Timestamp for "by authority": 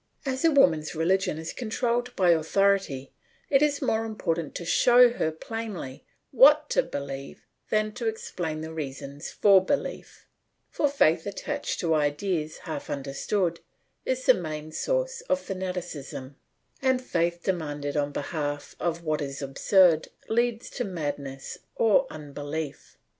2.15-3.13